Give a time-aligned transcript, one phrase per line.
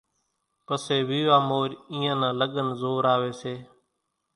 [0.65, 3.53] پسيَ ويوا مورِ اينيان نان لڳنَ زوراويَ سي۔